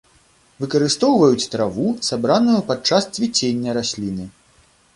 [0.61, 4.25] Выкарыстоўваюць траву, сабраную падчас цвіцення расліны.